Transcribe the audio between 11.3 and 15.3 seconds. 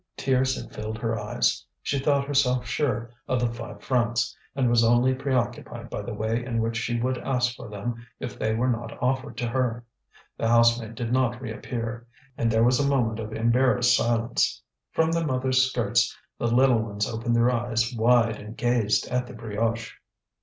reappear, and there was a moment of embarrassed silence. From their